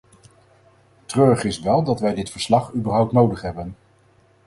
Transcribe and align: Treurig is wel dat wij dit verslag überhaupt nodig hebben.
Treurig 1.05 1.43
is 1.43 1.59
wel 1.59 1.83
dat 1.83 1.99
wij 1.99 2.13
dit 2.13 2.29
verslag 2.29 2.73
überhaupt 2.73 3.11
nodig 3.11 3.41
hebben. 3.41 3.75